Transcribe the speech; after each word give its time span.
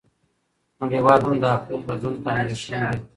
نړیوال 0.81 1.19
هم 1.25 1.35
د 1.41 1.45
اقلیم 1.55 1.81
بدلون 1.87 2.15
ته 2.23 2.29
اندېښمن 2.39 2.83
دي. 2.95 2.99